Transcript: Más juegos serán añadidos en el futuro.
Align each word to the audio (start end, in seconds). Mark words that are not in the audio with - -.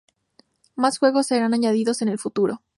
Más 0.75 0.97
juegos 0.97 1.27
serán 1.27 1.53
añadidos 1.53 2.01
en 2.01 2.07
el 2.07 2.17
futuro. 2.17 2.63